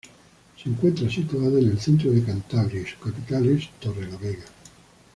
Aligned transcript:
Se 0.57 0.67
encuentra 0.67 1.07
situada 1.11 1.59
en 1.59 1.69
el 1.69 1.79
centro 1.79 2.09
de 2.09 2.23
Cantabria 2.23 2.81
y 2.81 2.85
su 2.87 2.97
capital 2.97 3.47
es 3.49 3.69
Torrelavega. 3.79 4.45